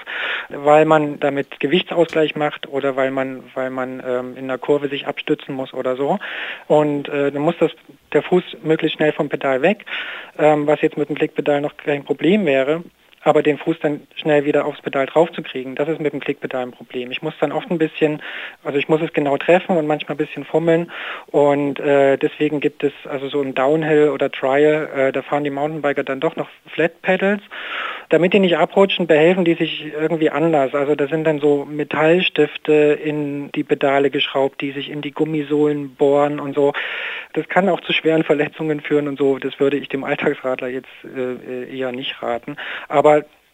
weil 0.49 0.83
man 0.83 1.21
damit 1.21 1.61
Gewichtsausgleich 1.61 2.35
macht 2.35 2.67
oder 2.67 2.97
weil 2.97 3.11
man, 3.11 3.43
weil 3.53 3.69
man 3.69 4.03
ähm, 4.05 4.35
in 4.35 4.49
der 4.49 4.57
Kurve 4.57 4.89
sich 4.89 5.07
abstützen 5.07 5.55
muss 5.55 5.73
oder 5.73 5.95
so. 5.95 6.19
Und 6.67 7.07
äh, 7.07 7.31
dann 7.31 7.41
muss 7.41 7.55
das 7.57 7.71
der 8.11 8.21
Fuß 8.21 8.43
möglichst 8.63 8.97
schnell 8.97 9.13
vom 9.13 9.29
Pedal 9.29 9.61
weg, 9.61 9.85
ähm, 10.37 10.67
was 10.67 10.81
jetzt 10.81 10.97
mit 10.97 11.07
dem 11.07 11.15
Klickpedal 11.15 11.61
noch 11.61 11.77
kein 11.77 12.03
Problem 12.03 12.45
wäre 12.45 12.83
aber 13.23 13.43
den 13.43 13.57
Fuß 13.57 13.77
dann 13.81 14.01
schnell 14.15 14.45
wieder 14.45 14.65
aufs 14.65 14.81
Pedal 14.81 15.05
draufzukriegen, 15.05 15.75
das 15.75 15.89
ist 15.89 15.99
mit 15.99 16.13
dem 16.13 16.19
Klickpedal 16.19 16.63
ein 16.63 16.71
Problem. 16.71 17.11
Ich 17.11 17.21
muss 17.21 17.33
dann 17.39 17.51
oft 17.51 17.69
ein 17.71 17.77
bisschen, 17.77 18.21
also 18.63 18.77
ich 18.77 18.89
muss 18.89 19.01
es 19.01 19.13
genau 19.13 19.37
treffen 19.37 19.77
und 19.77 19.87
manchmal 19.87 20.15
ein 20.15 20.25
bisschen 20.25 20.45
fummeln 20.45 20.91
und 21.27 21.79
äh, 21.79 22.17
deswegen 22.17 22.59
gibt 22.59 22.83
es 22.83 22.93
also 23.09 23.29
so 23.29 23.41
ein 23.41 23.53
Downhill 23.53 24.09
oder 24.09 24.31
Trial, 24.31 24.89
äh, 24.95 25.11
da 25.11 25.21
fahren 25.21 25.43
die 25.43 25.49
Mountainbiker 25.49 26.03
dann 26.03 26.19
doch 26.19 26.35
noch 26.35 26.49
Flat 26.67 27.01
Pedals. 27.01 27.41
Damit 28.09 28.33
die 28.33 28.39
nicht 28.39 28.57
abrutschen, 28.57 29.07
behelfen 29.07 29.45
die 29.45 29.55
sich 29.55 29.91
irgendwie 29.91 30.29
anders. 30.29 30.75
Also 30.75 30.93
da 30.93 31.07
sind 31.07 31.23
dann 31.23 31.39
so 31.39 31.65
Metallstifte 31.65 32.99
in 33.03 33.51
die 33.53 33.63
Pedale 33.63 34.11
geschraubt, 34.11 34.61
die 34.61 34.71
sich 34.71 34.89
in 34.89 35.01
die 35.01 35.11
Gummisohlen 35.11 35.95
bohren 35.95 36.39
und 36.39 36.53
so. 36.53 36.73
Das 37.33 37.47
kann 37.49 37.69
auch 37.69 37.81
zu 37.81 37.93
schweren 37.93 38.23
Verletzungen 38.23 38.81
führen 38.81 39.07
und 39.07 39.17
so. 39.17 39.39
Das 39.39 39.59
würde 39.59 39.77
ich 39.77 39.89
dem 39.89 40.03
Alltagsradler 40.03 40.67
jetzt 40.67 40.89
äh, 41.03 41.75
eher 41.75 41.91
nicht 41.91 42.21
raten. 42.21 42.57
Aber 42.87 43.12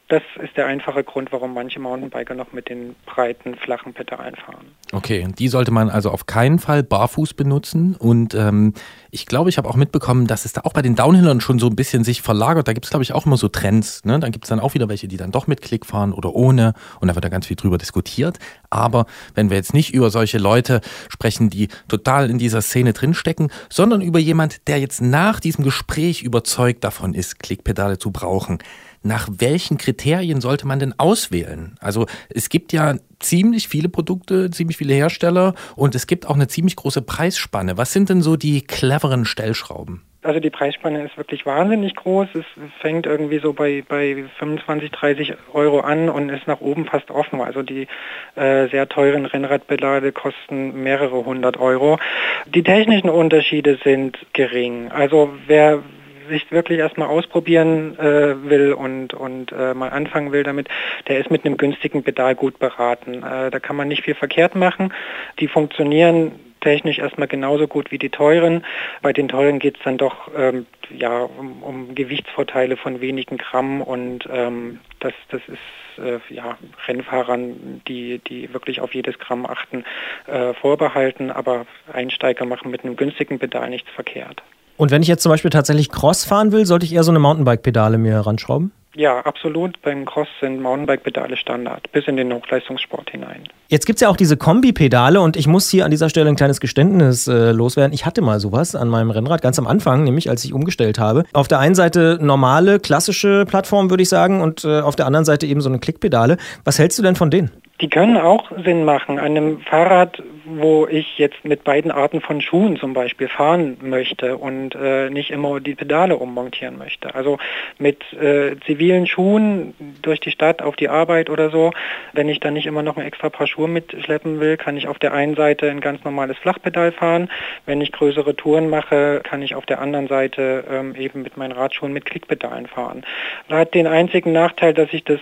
Das 0.10 0.24
ist 0.42 0.58
der 0.58 0.66
einfache 0.66 1.04
Grund, 1.04 1.32
warum 1.32 1.54
manche 1.54 1.80
Mountainbiker 1.80 2.34
noch 2.34 2.52
mit 2.52 2.68
den 2.68 2.96
breiten, 3.06 3.54
flachen 3.54 3.94
Pedalen 3.94 4.36
fahren. 4.36 4.66
Okay, 4.92 5.28
die 5.38 5.48
sollte 5.48 5.70
man 5.70 5.92
also 5.92 6.10
auf 6.10 6.26
keinen 6.26 6.58
Fall 6.58 6.82
barfuß 6.82 7.36
benutzen. 7.36 7.96
Und 7.96 8.34
ähm, 8.34 8.74
ich 9.12 9.28
glaube, 9.28 9.52
ich 9.52 9.60
habe 9.60 9.70
auch 9.70 9.76
mitbekommen, 9.76 10.26
dass 10.26 10.46
es 10.46 10.54
da 10.54 10.62
auch 10.64 10.74
bei 10.74 10.82
den 10.82 10.96
Downhillern 10.96 11.42
schon 11.42 11.60
so 11.60 11.68
ein 11.68 11.76
bisschen 11.76 12.04
sich 12.04 12.24
verlagert. 12.24 12.68
Da 12.68 12.74
gibt 12.74 12.88
es, 12.88 12.90
glaube 12.90 13.04
ich, 13.04 13.14
auch 13.14 13.28
immer 13.28 13.38
so 13.38 13.50
Trends. 13.50 14.04
Ne? 14.04 14.20
Dann 14.20 14.32
gibt 14.32 14.46
es 14.46 14.50
dann 14.50 14.60
auch 14.60 14.74
wieder 14.74 14.90
welche, 14.90 15.08
die 15.08 15.18
dann 15.18 15.30
doch 15.30 15.46
mit 15.46 15.62
Klick 15.62 15.86
fahren 15.86 16.12
oder 16.12 16.34
ohne. 16.34 16.74
Und 17.00 17.08
da 17.08 17.14
wird 17.14 17.24
da 17.24 17.30
ganz 17.30 17.46
viel 17.46 17.56
drüber 17.56 17.78
diskutiert. 17.78 18.40
Aber 18.72 19.06
wenn 19.36 19.52
wir 19.52 19.58
jetzt 19.58 19.76
nicht 19.76 19.94
über 19.94 20.10
solche 20.10 20.40
Leute 20.40 20.82
sprechen, 21.10 21.52
die 21.52 21.68
total 21.88 22.32
in 22.32 22.40
dieser 22.40 22.64
Szene 22.64 22.94
drinstecken, 22.94 23.52
sondern 23.70 24.02
über 24.02 24.18
jemand, 24.18 24.68
der 24.68 24.80
jetzt 24.80 25.04
nach 25.04 25.40
diesem 25.40 25.64
Gespräch 25.64 26.24
überzeugt 26.24 26.84
davon 26.84 27.14
ist, 27.14 27.38
Klickpedale 27.38 28.00
zu 28.00 28.10
brauchen, 28.10 28.58
nach 29.04 29.28
welchen 29.38 29.78
Kriterien 29.78 30.42
sollte 30.42 30.68
man 30.68 30.80
denn 30.80 30.98
auswählen? 30.98 31.76
Also 31.80 32.06
es 32.30 32.50
gibt 32.50 32.74
ja 32.74 32.96
ziemlich 33.20 33.68
viele 33.68 33.90
Produkte, 33.90 34.50
ziemlich 34.52 34.78
viele 34.78 34.94
Hersteller 34.94 35.56
und 35.76 35.96
es 35.96 36.08
gibt 36.08 36.28
auch 36.28 36.36
eine 36.36 36.48
ziemlich 36.48 36.76
große 36.76 37.02
Preisspanne. 37.02 37.78
Was 37.78 37.94
sind 37.94 38.10
denn 38.10 38.22
so 38.22 38.36
die 38.36 38.62
cleveren 38.62 39.26
Stellschrauben? 39.26 40.04
Also 40.22 40.42
die 40.42 40.50
Preisspanne 40.50 41.06
ist 41.06 41.16
wirklich 41.18 41.46
wahnsinnig 41.46 41.96
groß. 41.96 42.28
Es 42.34 42.46
fängt 42.82 43.06
irgendwie 43.06 43.40
so 43.40 43.54
bei, 43.54 43.86
bei 43.88 44.26
25, 44.38 44.92
30 44.92 45.34
Euro 45.54 45.80
an 45.80 46.10
und 46.10 46.28
ist 46.28 46.46
nach 46.46 46.60
oben 46.60 46.86
fast 46.86 47.10
offen. 47.10 47.40
Also 47.40 47.64
die 47.64 47.88
äh, 48.36 48.68
sehr 48.68 48.90
teuren 48.90 49.26
Rennradbelade 49.26 50.12
kosten 50.12 50.84
mehrere 50.84 51.24
hundert 51.24 51.56
Euro. 51.58 52.00
Die 52.48 52.64
technischen 52.64 53.10
Unterschiede 53.10 53.80
sind 53.82 54.18
gering. 54.34 54.92
Also 54.92 55.30
wer 55.48 55.84
sich 56.30 56.52
wirklich 56.52 56.80
erstmal 56.80 57.08
ausprobieren 57.08 57.98
äh, 58.00 58.50
will 58.50 58.74
und, 58.74 59.14
und 59.14 59.52
äh, 59.52 59.74
mal 59.74 59.90
anfangen 59.90 60.32
will 60.32 60.44
damit, 60.44 60.70
der 61.08 61.20
ist 61.20 61.32
mit 61.32 61.46
einem 61.46 61.58
günstigen 61.58 62.04
Pedal 62.04 62.36
gut 62.36 62.60
beraten. 62.60 63.24
Äh, 63.24 63.52
da 63.52 63.60
kann 63.60 63.76
man 63.76 63.88
nicht 63.88 64.04
viel 64.04 64.16
verkehrt 64.16 64.56
machen. 64.56 64.94
Die 65.40 65.48
funktionieren 65.48 66.32
technisch 66.62 67.00
erstmal 67.00 67.28
genauso 67.28 67.68
gut 67.68 67.92
wie 67.92 67.98
die 67.98 68.10
teuren. 68.10 68.66
Bei 69.02 69.14
den 69.14 69.28
teuren 69.28 69.60
geht 69.60 69.78
es 69.78 69.84
dann 69.84 69.98
doch 69.98 70.30
ähm, 70.36 70.66
ja, 70.90 71.22
um, 71.22 71.64
um, 71.64 71.96
Gewichtsvorteile 71.96 72.78
von 72.78 73.02
wenigen 73.02 73.38
Gramm 73.38 73.82
und 73.82 74.28
ähm, 74.32 74.80
das, 75.00 75.14
das 75.30 75.42
ist 75.48 76.04
äh, 76.04 76.20
ja, 76.34 76.58
Rennfahrern, 76.88 77.82
die, 77.88 78.20
die 78.20 78.54
wirklich 78.54 78.82
auf 78.82 78.94
jedes 78.94 79.20
Gramm 79.20 79.46
achten, 79.46 79.86
äh, 80.28 80.54
vorbehalten, 80.54 81.32
aber 81.32 81.66
Einsteiger 81.92 82.46
machen 82.46 82.72
mit 82.72 82.84
einem 82.84 82.96
günstigen 82.96 83.40
Pedal 83.40 83.70
nichts 83.70 83.90
verkehrt. 83.92 84.42
Und 84.80 84.92
wenn 84.92 85.02
ich 85.02 85.10
jetzt 85.10 85.24
zum 85.24 85.30
Beispiel 85.30 85.52
tatsächlich 85.52 85.90
Cross 85.90 86.24
fahren 86.24 86.54
will, 86.54 86.66
sollte 86.66 86.86
ich 86.86 86.94
eher 86.94 87.04
so 87.04 87.12
eine 87.12 87.20
Mountainbike-Pedale 87.20 87.98
mir 87.98 88.22
ranschrauben? 88.22 88.72
Ja, 88.96 89.20
absolut. 89.20 89.80
Beim 89.82 90.06
Cross 90.06 90.30
sind 90.40 90.62
Mountainbike-Pedale 90.62 91.36
Standard, 91.36 91.92
bis 91.92 92.08
in 92.08 92.16
den 92.16 92.32
Hochleistungssport 92.32 93.10
hinein. 93.10 93.44
Jetzt 93.68 93.86
gibt 93.86 93.98
es 93.98 94.02
ja 94.02 94.08
auch 94.08 94.16
diese 94.16 94.38
Kombi-Pedale 94.38 95.20
und 95.20 95.36
ich 95.36 95.48
muss 95.48 95.70
hier 95.70 95.84
an 95.84 95.92
dieser 95.92 96.08
Stelle 96.10 96.30
ein 96.30 96.38
kleines 96.38 96.62
Geständnis 96.62 97.28
äh, 97.28 97.52
loswerden. 97.52 97.92
Ich 97.92 98.06
hatte 98.06 98.22
mal 98.22 98.40
sowas 98.40 98.74
an 98.74 98.88
meinem 98.88 99.12
Rennrad, 99.12 99.42
ganz 99.42 99.60
am 99.60 99.68
Anfang, 99.68 100.06
nämlich 100.06 100.30
als 100.30 100.46
ich 100.46 100.54
umgestellt 100.54 100.98
habe. 100.98 101.26
Auf 101.34 101.50
der 101.50 101.60
einen 101.60 101.76
Seite 101.76 102.18
normale, 102.22 102.80
klassische 102.80 103.44
Plattform, 103.46 103.90
würde 103.90 104.04
ich 104.04 104.10
sagen, 104.10 104.40
und 104.40 104.64
äh, 104.64 104.80
auf 104.80 104.96
der 104.96 105.08
anderen 105.08 105.26
Seite 105.26 105.46
eben 105.46 105.60
so 105.60 105.68
eine 105.68 105.80
Klickpedale. 105.80 106.38
Was 106.64 106.80
hältst 106.80 106.98
du 106.98 107.04
denn 107.04 107.18
von 107.18 107.30
denen? 107.30 107.52
Die 107.82 107.90
können 107.90 108.18
auch 108.18 108.52
Sinn 108.66 108.84
machen. 108.84 109.20
An 109.20 109.38
einem 109.38 109.62
Fahrrad, 109.62 110.22
wo 110.46 110.86
ich 110.86 111.18
jetzt 111.18 111.46
mit 111.46 111.64
beiden 111.64 111.92
Arten 111.92 112.20
von 112.20 112.42
Schuhen 112.42 112.78
zum 112.78 112.94
Beispiel 112.94 113.30
fahren 113.30 113.78
möchte 113.82 114.38
und 114.38 114.76
äh, 114.76 115.10
nicht 115.10 115.32
immer 115.32 115.62
die 115.62 115.76
Pedale 115.76 116.18
ummontieren 116.18 116.78
möchte. 116.78 117.16
Also 117.16 117.38
mit 117.78 118.02
äh, 118.14 118.58
zivilen 118.66 119.08
Schuhen 119.08 119.74
durch 120.02 120.20
die 120.20 120.32
Stadt 120.32 120.62
auf 120.62 120.76
die 120.76 120.90
Arbeit 120.90 121.30
oder 121.30 121.50
so, 121.52 121.72
wenn 122.12 122.28
ich 122.28 122.42
dann 122.42 122.54
nicht 122.54 122.66
immer 122.66 122.84
noch 122.84 122.98
ein 122.98 123.06
extra 123.06 123.30
Paar 123.30 123.48
Schuhe 123.48 123.70
mitschleppen 123.70 124.42
will, 124.42 124.58
kann 124.58 124.76
ich 124.76 124.90
auf 124.90 125.00
der 125.00 125.14
einen 125.14 125.36
Seite 125.36 125.70
ein 125.70 125.80
ganz 125.80 126.04
normales 126.04 126.38
Flachpedal 126.38 126.92
fahren. 126.92 127.30
Wenn 127.66 127.80
ich 127.80 127.94
größere 127.94 128.36
Touren 128.36 128.70
mache, 128.70 129.22
kann 129.24 129.42
ich 129.42 129.56
auf 129.56 129.66
der 129.66 129.80
anderen 129.80 130.08
Seite 130.08 130.66
ähm, 130.70 130.96
eben 130.96 131.22
mit 131.22 131.38
meinen 131.38 131.54
Radschuhen 131.54 131.94
mit 131.94 132.04
Klickpedalen 132.04 132.68
fahren. 132.68 133.04
Das 133.48 133.60
hat 133.60 133.74
den 133.74 133.88
einzigen 133.88 134.34
Nachteil, 134.34 134.74
dass 134.74 134.92
ich 134.92 135.06
das 135.06 135.20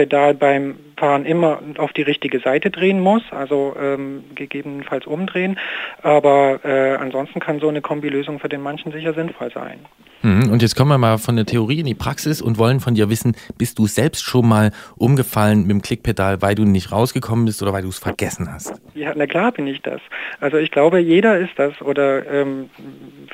Pedal 0.00 0.32
beim 0.32 0.76
Fahren 0.96 1.26
immer 1.26 1.60
auf 1.76 1.92
die 1.92 2.00
richtige 2.00 2.40
Seite 2.40 2.70
drehen 2.70 3.00
muss, 3.00 3.22
also 3.32 3.76
ähm, 3.78 4.24
gegebenenfalls 4.34 5.06
umdrehen. 5.06 5.58
Aber 6.02 6.60
äh, 6.64 6.96
ansonsten 6.96 7.38
kann 7.38 7.60
so 7.60 7.68
eine 7.68 7.82
Kombilösung 7.82 8.38
für 8.38 8.48
den 8.48 8.62
manchen 8.62 8.92
sicher 8.92 9.12
sinnvoll 9.12 9.50
sein. 9.52 9.80
Mhm, 10.22 10.50
und 10.50 10.60
jetzt 10.60 10.76
kommen 10.76 10.90
wir 10.90 10.98
mal 10.98 11.16
von 11.16 11.36
der 11.36 11.46
Theorie 11.46 11.80
in 11.80 11.86
die 11.86 11.94
Praxis 11.94 12.42
und 12.42 12.58
wollen 12.58 12.80
von 12.80 12.94
dir 12.94 13.08
wissen, 13.08 13.34
bist 13.56 13.78
du 13.78 13.86
selbst 13.86 14.22
schon 14.24 14.46
mal 14.46 14.70
umgefallen 14.98 15.62
mit 15.62 15.70
dem 15.70 15.82
Klickpedal, 15.82 16.42
weil 16.42 16.54
du 16.54 16.64
nicht 16.64 16.92
rausgekommen 16.92 17.46
bist 17.46 17.62
oder 17.62 17.72
weil 17.72 17.82
du 17.82 17.88
es 17.88 17.98
vergessen 17.98 18.52
hast? 18.52 18.74
Ja, 18.94 19.12
na 19.16 19.26
klar 19.26 19.52
bin 19.52 19.66
ich 19.66 19.80
das. 19.80 20.00
Also 20.40 20.58
ich 20.58 20.70
glaube, 20.70 20.98
jeder 20.98 21.38
ist 21.38 21.52
das 21.56 21.80
oder 21.80 22.30
ähm, 22.30 22.68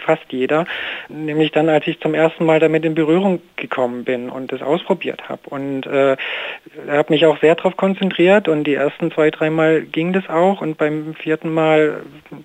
fast 0.04 0.24
jeder. 0.28 0.66
Nämlich 1.08 1.50
dann, 1.50 1.68
als 1.68 1.86
ich 1.88 1.98
zum 2.00 2.14
ersten 2.14 2.44
Mal 2.44 2.60
damit 2.60 2.84
in 2.84 2.94
Berührung 2.94 3.40
gekommen 3.56 4.04
bin 4.04 4.28
und 4.30 4.52
das 4.52 4.62
ausprobiert 4.62 5.28
habe. 5.28 5.42
Und 5.50 5.86
äh, 5.86 6.16
habe 6.88 7.12
mich 7.12 7.24
auch 7.26 7.40
sehr 7.40 7.54
darauf 7.54 7.76
konzentriert 7.76 8.48
und 8.48 8.64
die 8.64 8.74
ersten 8.74 9.10
zwei, 9.10 9.30
dreimal 9.30 9.82
ging 9.82 10.12
das 10.12 10.28
auch 10.28 10.60
und 10.60 10.76
beim 10.76 11.14
vierten 11.14 11.52
Mal 11.52 12.02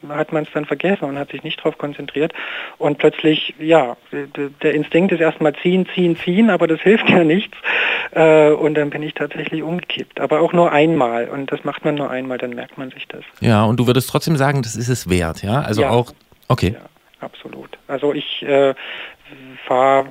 hat 0.10 0.32
man 0.32 0.44
es 0.44 0.50
dann 0.54 0.66
vergessen 0.66 1.06
und 1.06 1.18
hat 1.18 1.32
sich 1.32 1.44
nicht 1.44 1.60
darauf 1.60 1.78
konzentriert. 1.78 2.34
Und 2.78 2.98
plötzlich, 2.98 3.54
ja, 3.60 3.98
der 4.12 4.74
Instinkt 4.74 5.12
ist 5.12 5.20
erstmal 5.20 5.54
ziehen, 5.56 5.88
ziehen, 5.94 6.16
ziehen, 6.16 6.50
aber 6.50 6.68
das 6.68 6.80
hilft 6.82 7.10
ja 7.10 7.24
nichts. 7.24 7.58
Äh, 8.12 8.52
und 8.52 8.76
dann 8.76 8.90
bin 8.90 9.04
ich 9.04 9.14
tatsächlich 9.14 9.64
umgekippt. 9.64 10.20
Aber 10.20 10.42
auch 10.42 10.54
nur 10.54 10.72
einmal. 10.72 11.30
Und 11.30 11.52
das 11.52 11.64
macht 11.64 11.86
man 11.86 11.96
nur 11.96 12.10
einmal, 12.10 12.38
dann 12.38 12.52
merkt 12.52 12.78
man 12.78 12.92
sich 12.92 13.08
das. 13.08 13.24
Ja, 13.40 13.64
und 13.64 13.80
du 13.80 13.88
würdest 13.88 14.10
trotzdem 14.10 14.38
sagen, 14.38 14.62
das 14.62 14.76
ist 14.76 14.90
es 14.90 15.10
wert, 15.10 15.44
ja? 15.44 15.62
Also 15.62 15.82
ja. 15.82 15.90
auch, 15.90 16.14
okay. 16.48 16.76
Ja, 16.76 17.26
absolut. 17.26 17.78
Also 17.88 18.14
ich 18.14 18.44
äh, 18.44 18.74
fahre 19.66 20.08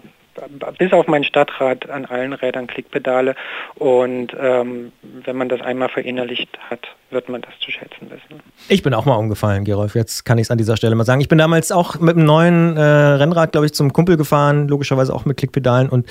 bis 0.78 0.92
auf 0.92 1.06
mein 1.06 1.24
Stadtrad 1.24 1.88
an 1.90 2.04
allen 2.06 2.32
Rädern 2.32 2.66
Klickpedale 2.66 3.34
und 3.76 4.34
ähm, 4.38 4.92
wenn 5.02 5.36
man 5.36 5.48
das 5.48 5.60
einmal 5.60 5.88
verinnerlicht 5.88 6.58
hat, 6.70 6.80
wird 7.10 7.28
man 7.28 7.40
das 7.40 7.50
zu 7.60 7.70
schätzen 7.70 8.10
wissen. 8.10 8.40
Ich 8.68 8.82
bin 8.82 8.94
auch 8.94 9.04
mal 9.04 9.16
umgefallen, 9.16 9.64
Gerolf. 9.64 9.94
Jetzt 9.94 10.24
kann 10.24 10.38
ich 10.38 10.42
es 10.42 10.50
an 10.50 10.58
dieser 10.58 10.76
Stelle 10.76 10.94
mal 10.94 11.04
sagen. 11.04 11.20
Ich 11.20 11.28
bin 11.28 11.38
damals 11.38 11.72
auch 11.72 11.98
mit 11.98 12.16
einem 12.16 12.24
neuen 12.24 12.76
äh, 12.76 12.80
Rennrad, 12.80 13.52
glaube 13.52 13.66
ich, 13.66 13.74
zum 13.74 13.92
Kumpel 13.92 14.16
gefahren, 14.16 14.68
logischerweise 14.68 15.12
auch 15.14 15.24
mit 15.24 15.36
Klickpedalen 15.36 15.88
und 15.88 16.08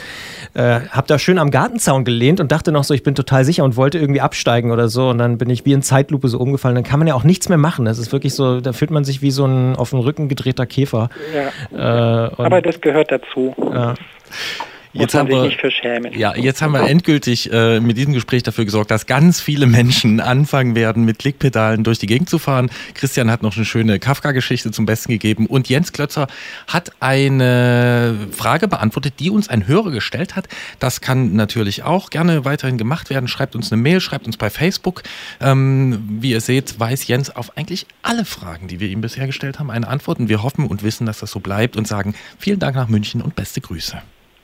äh, 0.53 0.81
habe 0.89 1.07
da 1.07 1.17
schön 1.17 1.39
am 1.39 1.51
Gartenzaun 1.51 2.03
gelehnt 2.03 2.39
und 2.39 2.51
dachte 2.51 2.71
noch 2.71 2.83
so, 2.83 2.93
ich 2.93 3.03
bin 3.03 3.15
total 3.15 3.45
sicher 3.45 3.63
und 3.63 3.77
wollte 3.77 3.97
irgendwie 3.97 4.21
absteigen 4.21 4.71
oder 4.71 4.89
so 4.89 5.09
und 5.09 5.17
dann 5.17 5.38
bin 5.38 5.49
ich 5.49 5.65
wie 5.65 5.73
in 5.73 5.81
Zeitlupe 5.81 6.27
so 6.27 6.38
umgefallen. 6.39 6.75
Dann 6.75 6.83
kann 6.83 6.99
man 6.99 7.07
ja 7.07 7.15
auch 7.15 7.23
nichts 7.23 7.49
mehr 7.49 7.57
machen. 7.57 7.85
Das 7.85 7.97
ist 7.97 8.11
wirklich 8.11 8.33
so, 8.33 8.59
da 8.59 8.73
fühlt 8.73 8.91
man 8.91 9.03
sich 9.03 9.21
wie 9.21 9.31
so 9.31 9.45
ein 9.45 9.75
auf 9.75 9.91
den 9.91 9.99
Rücken 9.99 10.27
gedrehter 10.27 10.65
Käfer. 10.65 11.09
Ja. 11.33 12.27
Äh, 12.27 12.31
Aber 12.38 12.61
das 12.61 12.81
gehört 12.81 13.11
dazu. 13.11 13.55
Ja. 13.57 13.93
Jetzt 14.91 15.13
haben, 15.13 15.29
wir, 15.29 16.17
ja, 16.17 16.36
jetzt 16.36 16.63
haben 16.63 16.71
wir 16.74 16.89
endgültig 16.89 17.53
äh, 17.53 17.79
mit 17.79 17.95
diesem 17.95 18.13
Gespräch 18.13 18.41
dafür 18.41 18.65
gesorgt, 18.65 18.89
dass 18.89 19.05
ganz 19.05 19.39
viele 19.39 19.67
Menschen 19.67 20.19
anfangen 20.19 20.74
werden, 20.74 21.05
mit 21.05 21.19
Klickpedalen 21.19 21.83
durch 21.83 22.00
die 22.00 22.07
Gegend 22.07 22.27
zu 22.27 22.39
fahren. 22.39 22.71
Christian 22.95 23.29
hat 23.29 23.43
noch 23.43 23.55
eine 23.55 23.65
schöne 23.65 24.00
Kafka-Geschichte 24.00 24.71
zum 24.71 24.88
Besten 24.88 25.12
gegeben 25.12 25.45
und 25.45 25.69
Jens 25.69 25.93
Klötzer 25.93 26.27
hat 26.65 26.91
eine 27.01 28.29
Frage 28.31 28.67
beantwortet, 28.67 29.15
die 29.19 29.29
uns 29.29 29.48
ein 29.48 29.67
Hörer 29.67 29.91
gestellt 29.91 30.36
hat. 30.36 30.48
Das 30.79 31.01
kann 31.01 31.36
natürlich 31.36 31.83
auch 31.83 32.09
gerne 32.09 32.43
weiterhin 32.43 32.79
gemacht 32.79 33.12
werden. 33.12 33.27
Schreibt 33.27 33.55
uns 33.55 33.71
eine 33.71 33.79
Mail, 33.79 34.01
schreibt 34.01 34.25
uns 34.25 34.38
bei 34.38 34.50
Facebook. 34.50 35.03
Ähm, 35.39 36.03
wie 36.19 36.31
ihr 36.31 36.41
seht, 36.41 36.79
weiß 36.79 37.05
Jens 37.05 37.29
auf 37.29 37.55
eigentlich 37.57 37.86
alle 38.01 38.25
Fragen, 38.25 38.67
die 38.67 38.79
wir 38.79 38.89
ihm 38.89 39.01
bisher 39.01 39.27
gestellt 39.27 39.59
haben, 39.59 39.69
eine 39.69 39.88
Antwort. 39.88 40.17
Und 40.17 40.29
wir 40.29 40.41
hoffen 40.41 40.65
und 40.65 40.81
wissen, 40.81 41.05
dass 41.05 41.19
das 41.19 41.29
so 41.29 41.39
bleibt 41.39 41.77
und 41.77 41.88
sagen 41.88 42.15
vielen 42.39 42.57
Dank 42.57 42.75
nach 42.75 42.88
München 42.88 43.21
und 43.21 43.36
beste 43.36 43.62
Grüße. 43.62 44.01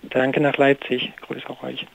Danke 0.10 0.42
nach 0.42 0.58
Leipzig. 0.58 1.12
Grüße 1.22 1.50
auch 1.50 1.64
euch. 1.64 1.86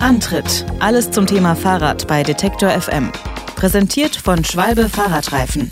Antritt. 0.00 0.64
Alles 0.78 1.10
zum 1.10 1.26
Thema 1.26 1.56
Fahrrad 1.56 2.06
bei 2.06 2.22
Detektor 2.22 2.70
FM. 2.70 3.10
Präsentiert 3.56 4.14
von 4.14 4.44
Schwalbe 4.44 4.88
Fahrradreifen. 4.88 5.68